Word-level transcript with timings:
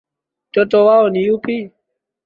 Mtoto 0.51 0.85
wao 0.85 1.09
ni 1.09 1.25
yupi? 1.25 1.71